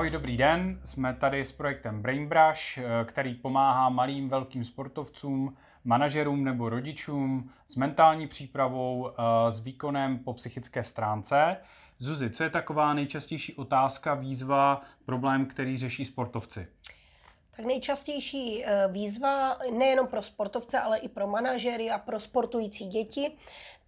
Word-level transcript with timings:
Ahoj, 0.00 0.10
dobrý 0.10 0.36
den. 0.36 0.80
Jsme 0.84 1.14
tady 1.14 1.44
s 1.44 1.52
projektem 1.52 2.02
Brainbrush, 2.02 2.78
eh, 2.78 2.84
který 3.04 3.34
pomáhá 3.34 3.88
malým, 3.88 4.28
velkým 4.28 4.64
sportovcům, 4.64 5.56
manažerům 5.84 6.44
nebo 6.44 6.68
rodičům 6.68 7.50
s 7.66 7.76
mentální 7.76 8.26
přípravou, 8.26 9.08
eh, 9.08 9.52
s 9.52 9.60
výkonem 9.60 10.18
po 10.18 10.34
psychické 10.34 10.84
stránce. 10.84 11.56
Zuzi, 11.98 12.30
co 12.30 12.44
je 12.44 12.50
taková 12.50 12.94
nejčastější 12.94 13.54
otázka, 13.54 14.14
výzva, 14.14 14.82
problém, 15.04 15.46
který 15.46 15.76
řeší 15.76 16.04
sportovci? 16.04 16.68
Tak 17.56 17.66
nejčastější 17.66 18.64
eh, 18.64 18.88
výzva 18.88 19.58
nejenom 19.78 20.06
pro 20.06 20.22
sportovce, 20.22 20.80
ale 20.80 20.98
i 20.98 21.08
pro 21.08 21.26
manažery 21.26 21.90
a 21.90 21.98
pro 21.98 22.20
sportující 22.20 22.86
děti, 22.86 23.32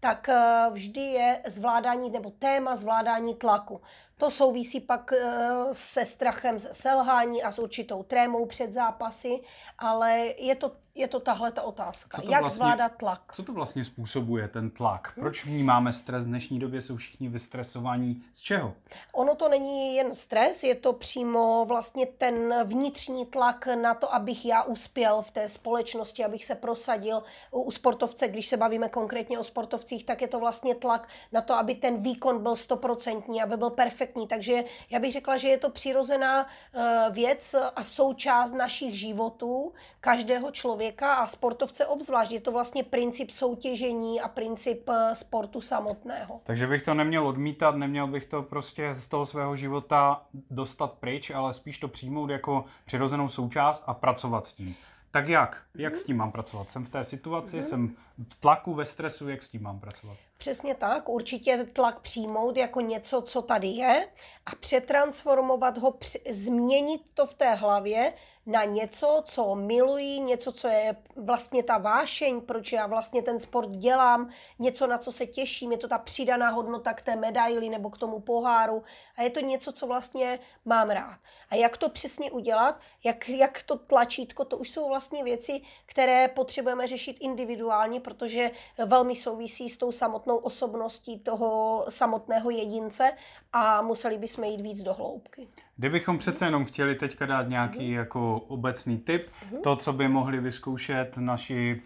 tak 0.04 0.28
vždy 0.70 1.00
je 1.00 1.42
zvládání 1.46 2.10
nebo 2.10 2.30
téma 2.30 2.76
zvládání 2.76 3.34
tlaku. 3.34 3.80
To 4.16 4.30
souvisí 4.30 4.80
pak 4.80 5.12
eh, 5.12 5.50
se 5.72 6.06
strachem 6.06 6.58
z 6.58 6.72
selhání 6.72 7.42
a 7.42 7.52
s 7.52 7.58
určitou 7.58 8.02
trémou 8.02 8.46
před 8.46 8.72
zápasy, 8.72 9.40
ale 9.78 10.34
je 10.38 10.54
to 10.54 10.72
je 10.94 11.08
to 11.08 11.20
tahle 11.20 11.52
ta 11.52 11.62
otázka. 11.62 12.22
Jak 12.24 12.40
vlastně, 12.40 12.56
zvládat 12.56 12.92
tlak? 12.96 13.32
Co 13.34 13.42
to 13.42 13.52
vlastně 13.52 13.84
způsobuje, 13.84 14.48
ten 14.48 14.70
tlak? 14.70 15.12
Proč 15.14 15.44
vnímáme 15.44 15.92
stres? 15.92 16.24
V 16.24 16.26
dnešní 16.26 16.58
době 16.58 16.80
jsou 16.80 16.96
všichni 16.96 17.28
vystresovaní. 17.28 18.22
Z 18.32 18.40
čeho? 18.40 18.74
Ono 19.12 19.34
to 19.34 19.48
není 19.48 19.96
jen 19.96 20.14
stres, 20.14 20.62
je 20.62 20.74
to 20.74 20.92
přímo 20.92 21.64
vlastně 21.68 22.06
ten 22.06 22.54
vnitřní 22.64 23.26
tlak 23.26 23.68
na 23.82 23.94
to, 23.94 24.14
abych 24.14 24.46
já 24.46 24.62
uspěl 24.62 25.22
v 25.22 25.30
té 25.30 25.48
společnosti, 25.48 26.24
abych 26.24 26.44
se 26.44 26.54
prosadil. 26.54 27.22
U 27.50 27.70
sportovce, 27.70 28.28
když 28.28 28.46
se 28.46 28.56
bavíme 28.56 28.88
konkrétně 28.88 29.38
o 29.38 29.44
sportovcích, 29.92 30.04
tak 30.04 30.22
je 30.22 30.28
to 30.28 30.40
vlastně 30.40 30.74
tlak 30.74 31.08
na 31.32 31.40
to, 31.40 31.54
aby 31.54 31.74
ten 31.74 32.02
výkon 32.02 32.42
byl 32.42 32.56
stoprocentní, 32.56 33.42
aby 33.42 33.56
byl 33.56 33.70
perfektní. 33.70 34.26
Takže 34.26 34.64
já 34.90 34.98
bych 34.98 35.12
řekla, 35.12 35.36
že 35.36 35.48
je 35.48 35.58
to 35.58 35.70
přirozená 35.70 36.46
eh, 36.46 37.10
věc 37.10 37.54
a 37.76 37.84
součást 37.84 38.52
našich 38.52 38.98
životů, 38.98 39.72
každého 40.00 40.50
člověka 40.50 40.62
člověka 40.72 41.14
a 41.14 41.26
sportovce 41.26 41.86
obzvlášť. 41.86 42.32
Je 42.32 42.40
to 42.40 42.52
vlastně 42.52 42.84
princip 42.84 43.30
soutěžení 43.30 44.20
a 44.20 44.28
princip 44.28 44.88
eh, 44.88 45.14
sportu 45.14 45.60
samotného. 45.60 46.40
Takže 46.44 46.66
bych 46.66 46.82
to 46.82 46.94
neměl 46.94 47.26
odmítat, 47.26 47.76
neměl 47.76 48.06
bych 48.06 48.26
to 48.26 48.42
prostě 48.42 48.94
z 48.94 49.08
toho 49.08 49.26
svého 49.26 49.56
života 49.56 50.22
dostat 50.50 50.92
pryč, 50.92 51.30
ale 51.30 51.54
spíš 51.54 51.78
to 51.78 51.88
přijmout 51.88 52.30
jako 52.30 52.64
přirozenou 52.84 53.28
součást 53.28 53.84
a 53.86 53.94
pracovat 53.94 54.46
s 54.46 54.52
tím. 54.52 54.74
Tak 55.12 55.28
jak? 55.28 55.62
Jak 55.74 55.96
s 55.96 56.04
tím 56.04 56.16
mám 56.16 56.32
pracovat? 56.32 56.70
Jsem 56.70 56.84
v 56.84 56.88
té 56.88 57.04
situaci, 57.04 57.56
mm. 57.56 57.62
jsem 57.62 57.96
v 58.28 58.34
tlaku, 58.40 58.74
ve 58.74 58.86
stresu, 58.86 59.28
jak 59.28 59.42
s 59.42 59.48
tím 59.48 59.62
mám 59.62 59.80
pracovat? 59.80 60.16
Přesně 60.42 60.74
tak, 60.74 61.08
určitě 61.08 61.66
tlak 61.72 62.00
přijmout 62.00 62.56
jako 62.56 62.80
něco, 62.80 63.22
co 63.22 63.42
tady 63.42 63.68
je 63.68 64.08
a 64.46 64.54
přetransformovat 64.56 65.78
ho, 65.78 65.94
změnit 66.30 67.02
to 67.14 67.26
v 67.26 67.34
té 67.34 67.54
hlavě 67.54 68.12
na 68.46 68.64
něco, 68.64 69.22
co 69.26 69.54
miluji, 69.54 70.20
něco, 70.20 70.52
co 70.52 70.68
je 70.68 70.96
vlastně 71.16 71.62
ta 71.62 71.78
vášeň, 71.78 72.40
proč 72.40 72.72
já 72.72 72.86
vlastně 72.86 73.22
ten 73.22 73.38
sport 73.38 73.70
dělám, 73.70 74.30
něco, 74.58 74.86
na 74.86 74.98
co 74.98 75.12
se 75.12 75.26
těším, 75.26 75.72
je 75.72 75.78
to 75.78 75.88
ta 75.88 75.98
přidaná 75.98 76.50
hodnota 76.50 76.92
k 76.92 77.02
té 77.02 77.16
medaili 77.16 77.68
nebo 77.68 77.90
k 77.90 77.98
tomu 77.98 78.20
poháru 78.20 78.82
a 79.16 79.22
je 79.22 79.30
to 79.30 79.40
něco, 79.40 79.72
co 79.72 79.86
vlastně 79.86 80.38
mám 80.64 80.90
rád. 80.90 81.18
A 81.50 81.54
jak 81.54 81.76
to 81.76 81.88
přesně 81.88 82.30
udělat, 82.30 82.80
jak, 83.04 83.28
jak 83.28 83.62
to 83.62 83.76
tlačítko, 83.76 84.44
to 84.44 84.58
už 84.58 84.70
jsou 84.70 84.88
vlastně 84.88 85.24
věci, 85.24 85.62
které 85.86 86.28
potřebujeme 86.28 86.86
řešit 86.86 87.16
individuálně, 87.20 88.00
protože 88.00 88.50
velmi 88.86 89.16
souvisí 89.16 89.68
s 89.68 89.76
tou 89.76 89.92
samotnou 89.92 90.31
osobností 90.38 91.18
toho 91.18 91.84
samotného 91.88 92.50
jedince 92.50 93.12
a 93.52 93.82
museli 93.82 94.18
bychom 94.18 94.44
jít 94.44 94.60
víc 94.60 94.82
do 94.82 94.94
hloubky. 94.94 95.48
Kdybychom 95.76 96.18
přece 96.18 96.44
jenom 96.44 96.64
chtěli 96.64 96.94
teďka 96.94 97.26
dát 97.26 97.48
nějaký 97.48 97.78
uh-huh. 97.78 97.96
jako 97.96 98.40
obecný 98.48 98.98
tip, 98.98 99.26
uh-huh. 99.26 99.60
to, 99.60 99.76
co 99.76 99.92
by 99.92 100.08
mohli 100.08 100.40
vyzkoušet 100.40 101.16
naši 101.16 101.82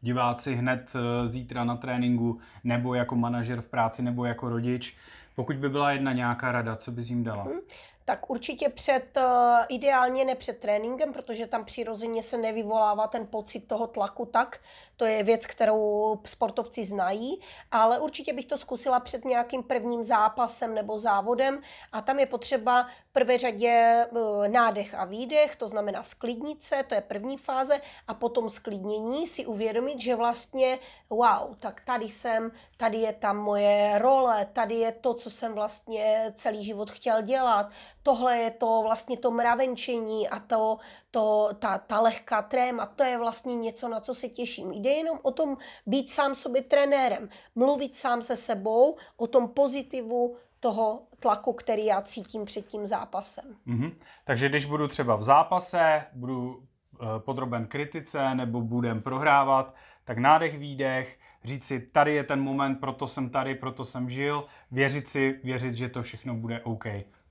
diváci 0.00 0.54
hned 0.54 0.92
eh, 0.94 1.28
zítra 1.28 1.64
na 1.64 1.76
tréninku, 1.76 2.38
nebo 2.64 2.94
jako 2.94 3.16
manažer 3.16 3.60
v 3.60 3.68
práci, 3.68 4.02
nebo 4.02 4.24
jako 4.24 4.48
rodič, 4.48 4.96
pokud 5.36 5.56
by 5.56 5.68
byla 5.68 5.90
jedna 5.90 6.12
nějaká 6.12 6.52
rada, 6.52 6.76
co 6.76 6.90
bys 6.90 7.10
jim 7.10 7.24
dala? 7.24 7.44
Uh-huh 7.44 7.60
tak 8.04 8.30
určitě 8.30 8.68
před, 8.68 9.16
eh, 9.16 9.22
ideálně 9.68 10.24
ne 10.24 10.34
před 10.34 10.58
tréninkem, 10.58 11.12
protože 11.12 11.46
tam 11.46 11.64
přirozeně 11.64 12.22
se 12.22 12.38
nevyvolává 12.38 13.06
ten 13.06 13.26
pocit 13.26 13.60
toho 13.60 13.86
tlaku 13.86 14.26
tak. 14.26 14.60
To 14.96 15.04
je 15.04 15.22
věc, 15.22 15.46
kterou 15.46 16.20
sportovci 16.24 16.84
znají, 16.84 17.40
ale 17.70 17.98
určitě 17.98 18.32
bych 18.32 18.46
to 18.46 18.56
zkusila 18.56 19.00
před 19.00 19.24
nějakým 19.24 19.62
prvním 19.62 20.04
zápasem 20.04 20.74
nebo 20.74 20.98
závodem 20.98 21.62
a 21.92 22.00
tam 22.00 22.18
je 22.18 22.26
potřeba 22.26 22.82
v 22.82 23.12
prvé 23.12 23.38
řadě 23.38 23.68
eh, 23.68 24.48
nádech 24.48 24.94
a 24.94 25.04
výdech, 25.04 25.56
to 25.56 25.68
znamená 25.68 26.02
sklidnit 26.02 26.62
se, 26.62 26.84
to 26.88 26.94
je 26.94 27.00
první 27.00 27.38
fáze 27.38 27.80
a 28.08 28.14
potom 28.14 28.50
sklidnění 28.50 29.26
si 29.26 29.46
uvědomit, 29.46 30.00
že 30.00 30.16
vlastně 30.16 30.78
wow, 31.10 31.56
tak 31.60 31.80
tady 31.84 32.04
jsem, 32.04 32.52
tady 32.76 32.98
je 32.98 33.12
tam 33.12 33.36
moje 33.36 33.98
role, 33.98 34.46
tady 34.52 34.74
je 34.74 34.92
to, 34.92 35.14
co 35.14 35.30
jsem 35.30 35.52
vlastně 35.52 36.32
celý 36.36 36.64
život 36.64 36.90
chtěl 36.90 37.22
dělat, 37.22 37.70
tohle 38.04 38.36
je 38.36 38.50
to 38.50 38.82
vlastně 38.82 39.16
to 39.16 39.30
mravenčení 39.30 40.28
a 40.28 40.38
to, 40.38 40.78
to, 41.10 41.48
ta, 41.58 41.78
ta 41.78 42.00
lehká 42.00 42.42
tréma, 42.42 42.86
to 42.86 43.04
je 43.04 43.18
vlastně 43.18 43.56
něco, 43.56 43.88
na 43.88 44.00
co 44.00 44.14
se 44.14 44.28
těším. 44.28 44.72
Jde 44.72 44.90
jenom 44.90 45.18
o 45.22 45.30
tom 45.30 45.56
být 45.86 46.10
sám 46.10 46.34
sobě 46.34 46.62
trenérem, 46.62 47.28
mluvit 47.54 47.96
sám 47.96 48.22
se 48.22 48.36
sebou 48.36 48.96
o 49.16 49.26
tom 49.26 49.48
pozitivu 49.48 50.36
toho 50.60 51.02
tlaku, 51.20 51.52
který 51.52 51.84
já 51.84 52.02
cítím 52.02 52.44
před 52.44 52.66
tím 52.66 52.86
zápasem. 52.86 53.56
Mm-hmm. 53.66 53.92
Takže 54.24 54.48
když 54.48 54.64
budu 54.64 54.88
třeba 54.88 55.16
v 55.16 55.22
zápase, 55.22 56.04
budu 56.12 56.54
uh, 56.54 57.18
podroben 57.18 57.66
kritice 57.66 58.34
nebo 58.34 58.60
budem 58.60 59.02
prohrávat, 59.02 59.74
tak 60.04 60.18
nádech, 60.18 60.58
výdech, 60.58 61.18
říct 61.44 61.64
si, 61.64 61.80
tady 61.80 62.14
je 62.14 62.24
ten 62.24 62.40
moment, 62.40 62.76
proto 62.76 63.08
jsem 63.08 63.30
tady, 63.30 63.54
proto 63.54 63.84
jsem 63.84 64.10
žil, 64.10 64.44
věřit 64.70 65.08
si, 65.08 65.40
věřit, 65.44 65.74
že 65.74 65.88
to 65.88 66.02
všechno 66.02 66.34
bude 66.34 66.60
OK. 66.60 66.84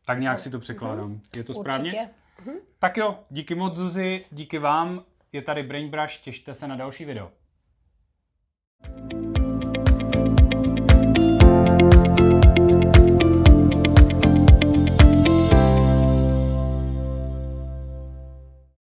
Tak 0.05 0.19
nějak 0.19 0.39
si 0.39 0.49
to 0.49 0.59
překládám. 0.59 1.09
Mhm. 1.09 1.21
Je 1.35 1.43
to 1.43 1.53
správně? 1.53 1.91
Určitě. 1.91 2.09
Mhm. 2.45 2.55
Tak 2.79 2.97
jo, 2.97 3.19
díky 3.29 3.55
moc 3.55 3.75
Zuzi, 3.75 4.21
díky 4.31 4.57
vám. 4.59 5.03
Je 5.31 5.41
tady 5.41 5.63
Brainbrush, 5.63 6.17
těšte 6.17 6.53
se 6.53 6.67
na 6.67 6.75
další 6.75 7.05
video. 7.05 7.31